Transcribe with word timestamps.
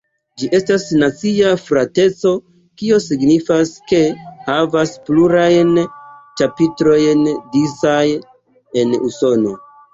Ĝi 0.41 0.47
estas 0.59 0.85
nacia 1.01 1.51
frateco, 1.65 2.31
kio 2.83 2.97
signifas 3.09 3.75
ke 3.93 4.01
havas 4.49 4.97
plurajn 5.11 5.71
ĉapitrojn 6.43 7.25
disaj 7.57 8.05
en 8.85 9.01
Usono. 9.13 9.57